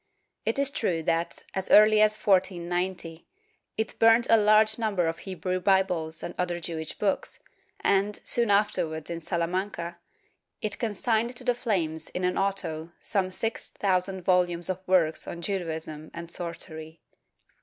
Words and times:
It 0.47 0.57
is 0.57 0.71
true 0.71 1.03
that, 1.03 1.43
as 1.53 1.69
early 1.69 2.01
as 2.01 2.17
1490, 2.17 3.27
it 3.77 3.99
burnt 3.99 4.25
a 4.31 4.35
large 4.35 4.79
number 4.79 5.05
of 5.05 5.19
Hebrew 5.19 5.59
Bibles 5.59 6.23
and 6.23 6.33
other 6.39 6.59
Jewish 6.59 6.97
books 6.97 7.37
and, 7.81 8.19
soon 8.23 8.49
afterwards 8.49 9.11
in 9.11 9.21
Salamanca, 9.21 9.99
it 10.59 10.79
consigned 10.79 11.35
to 11.35 11.43
the 11.43 11.53
flames 11.53 12.09
in 12.09 12.23
an 12.23 12.35
auto 12.35 12.93
some 12.99 13.29
six 13.29 13.69
thousand 13.69 14.23
volumes 14.23 14.71
of 14.71 14.81
works 14.87 15.27
on 15.27 15.43
Judaism 15.43 16.09
and 16.15 16.31
sorcery. 16.31 16.99